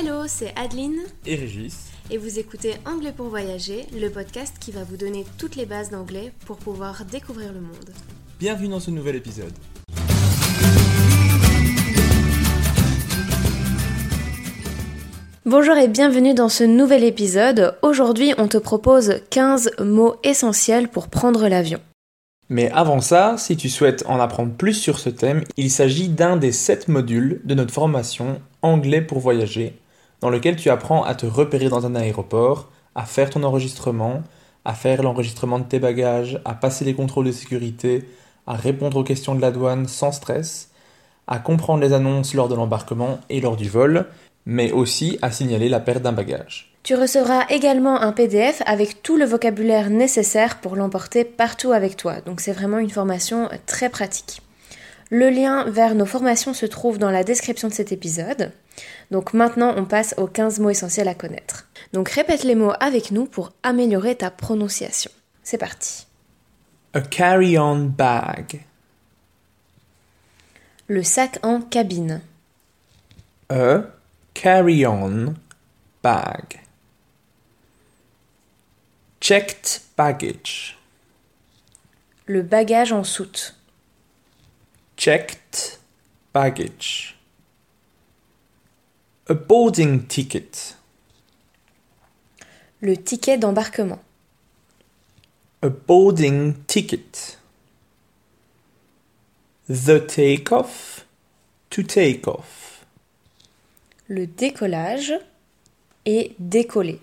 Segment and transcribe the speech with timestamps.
[0.00, 1.88] Hello, c'est Adeline et Régis.
[2.08, 5.90] et vous écoutez Anglais pour voyager, le podcast qui va vous donner toutes les bases
[5.90, 7.90] d'anglais pour pouvoir découvrir le monde.
[8.38, 9.52] Bienvenue dans ce nouvel épisode.
[15.44, 17.76] Bonjour et bienvenue dans ce nouvel épisode.
[17.82, 21.80] Aujourd'hui, on te propose 15 mots essentiels pour prendre l'avion.
[22.50, 26.36] Mais avant ça, si tu souhaites en apprendre plus sur ce thème, il s'agit d'un
[26.36, 29.74] des 7 modules de notre formation Anglais pour voyager,
[30.20, 34.22] dans lequel tu apprends à te repérer dans un aéroport, à faire ton enregistrement,
[34.64, 38.08] à faire l'enregistrement de tes bagages, à passer les contrôles de sécurité,
[38.46, 40.70] à répondre aux questions de la douane sans stress,
[41.26, 44.06] à comprendre les annonces lors de l'embarquement et lors du vol,
[44.46, 46.72] mais aussi à signaler la perte d'un bagage.
[46.82, 52.22] Tu recevras également un PDF avec tout le vocabulaire nécessaire pour l'emporter partout avec toi.
[52.22, 54.40] Donc c'est vraiment une formation très pratique.
[55.10, 58.52] Le lien vers nos formations se trouve dans la description de cet épisode.
[59.10, 61.66] Donc maintenant, on passe aux 15 mots essentiels à connaître.
[61.92, 65.10] Donc répète les mots avec nous pour améliorer ta prononciation.
[65.42, 66.06] C'est parti.
[66.94, 68.64] A carry-on bag.
[70.86, 72.22] Le sac en cabine.
[73.50, 73.82] A
[74.34, 75.34] carry-on
[76.02, 76.60] bag.
[79.20, 80.78] Checked baggage.
[82.26, 83.54] Le bagage en soute.
[84.96, 85.78] Checked
[86.32, 87.17] baggage.
[89.30, 90.78] A boarding ticket.
[92.80, 94.02] Le ticket d'embarquement.
[95.60, 97.38] A boarding ticket.
[99.68, 101.04] The takeoff.
[101.68, 102.86] To take off.
[104.06, 105.12] Le décollage
[106.06, 107.02] et décoller.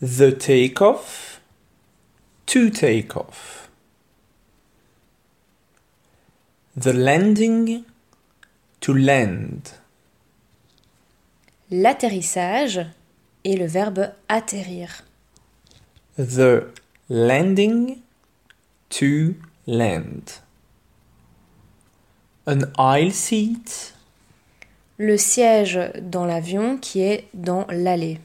[0.00, 1.40] The takeoff.
[2.46, 3.68] To take off.
[6.76, 7.82] The landing.
[8.82, 9.80] To land.
[11.70, 12.80] L'atterrissage
[13.44, 15.04] et le verbe atterrir.
[16.16, 16.64] The
[17.08, 17.98] landing.
[18.90, 19.34] To
[19.68, 20.42] land.
[22.48, 23.94] An aisle seat.
[24.98, 28.18] Le siège dans l'avion qui est dans l'allée.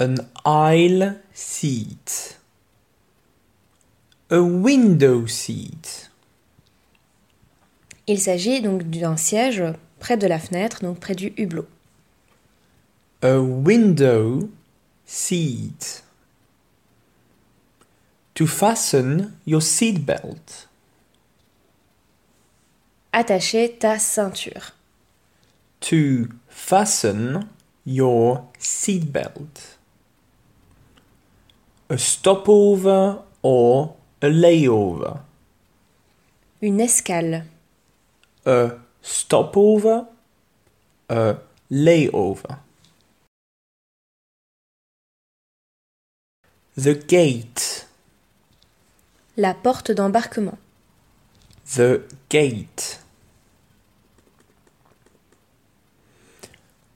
[0.00, 2.40] An aisle seat.
[4.30, 6.10] A window seat.
[8.08, 9.62] Il s'agit donc d'un siège
[10.00, 11.68] près de la fenêtre, donc près du hublot.
[13.22, 14.48] A window
[15.04, 16.02] seat.
[18.34, 20.66] To fasten your seat belt.
[23.12, 24.72] Attacher ta ceinture.
[25.80, 27.50] To fasten
[27.84, 29.76] your seat belt.
[31.90, 35.20] A stopover or a layover.
[36.62, 37.44] Une escale.
[38.46, 38.70] A
[39.02, 40.06] stopover.
[41.10, 41.34] A
[41.70, 42.69] layover.
[46.76, 47.86] The gate.
[49.36, 50.58] La porte d'embarquement.
[51.74, 53.00] The gate.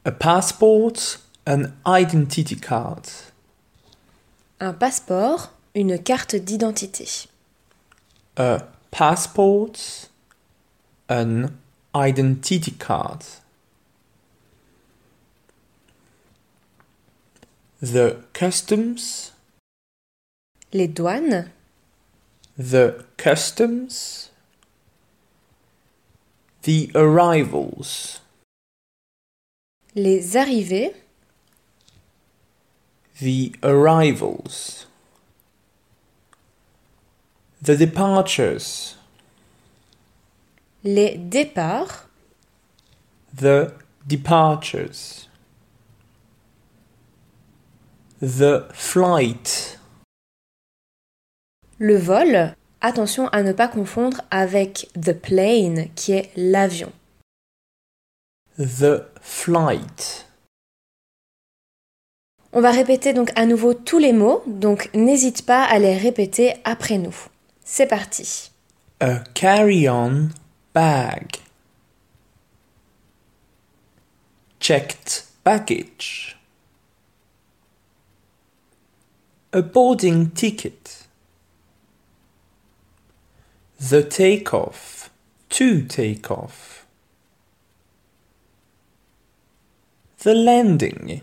[0.04, 3.06] A passport, an identity card.
[4.60, 7.26] Un passeport, une carte d'identité.
[8.36, 8.60] A
[8.90, 10.08] passport,
[11.08, 11.50] an
[11.94, 13.24] identity card.
[17.82, 19.33] The customs,
[20.74, 21.50] Les douanes.
[22.58, 24.30] the customs,
[26.62, 28.20] the arrivals,
[29.94, 30.92] Les arrivées.
[33.20, 34.86] the arrivals,
[37.62, 38.96] the departures,
[40.82, 42.06] Les départs.
[43.32, 43.72] the
[44.06, 45.28] departures,
[48.20, 49.78] the flight,
[51.84, 52.54] Le vol.
[52.80, 56.90] Attention à ne pas confondre avec the plane qui est l'avion.
[58.56, 60.26] the flight,
[62.54, 66.54] On va répéter donc à nouveau tous les mots, donc n'hésite pas à les répéter
[66.64, 67.14] après nous.
[67.66, 68.50] C'est parti.
[69.00, 70.30] a carry-on
[70.72, 71.36] bag,
[74.58, 76.38] checked baggage,
[79.52, 81.04] a boarding ticket,
[83.90, 85.10] the takeoff,
[85.50, 86.86] to take off,
[90.20, 91.20] the landing,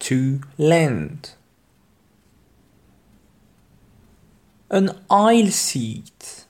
[0.00, 1.32] to land,
[4.70, 6.46] an aisle seat,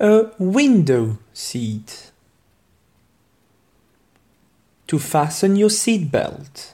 [0.00, 2.10] a window seat,
[4.88, 6.72] to fasten your seatbelt,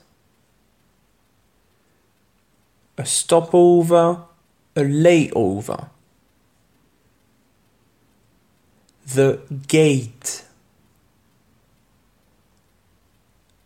[2.96, 4.22] a stopover,
[4.76, 5.88] a layover,
[9.06, 10.44] the gate,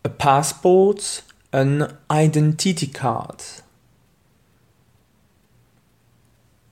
[0.03, 3.43] a passport, an identity card,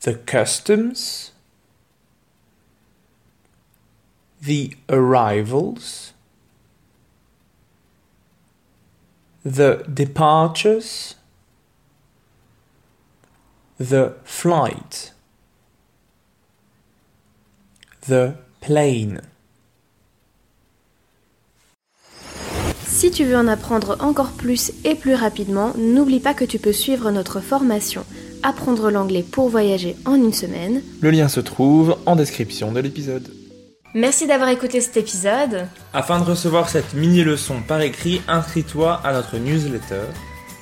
[0.02, 1.32] the customs,
[4.42, 6.14] the arrivals,
[9.44, 11.16] the departures,
[13.80, 15.14] the flight,
[18.08, 19.22] the plane.
[22.86, 26.74] Si tu veux en apprendre encore plus et plus rapidement, n'oublie pas que tu peux
[26.74, 28.04] suivre notre formation
[28.44, 30.82] Apprendre l'anglais pour voyager en une semaine.
[31.02, 33.28] Le lien se trouve en description de l'épisode.
[33.94, 35.68] Merci d'avoir écouté cet épisode.
[35.94, 40.06] Afin de recevoir cette mini-leçon par écrit, inscris-toi à notre newsletter.